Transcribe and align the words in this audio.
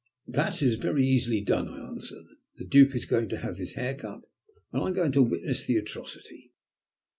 "That 0.25 0.63
is 0.63 0.77
very 0.77 1.03
easily 1.05 1.41
done," 1.41 1.69
I 1.69 1.87
answered; 1.89 2.25
"the 2.57 2.65
Duke 2.65 2.95
is 2.95 3.05
going 3.05 3.29
to 3.29 3.37
have 3.37 3.59
his 3.59 3.73
hair 3.73 3.93
cut, 3.93 4.23
and 4.73 4.81
I 4.81 4.87
am 4.87 4.93
going 4.95 5.11
to 5.11 5.21
witness 5.21 5.67
the 5.67 5.77
atrocity. 5.77 6.53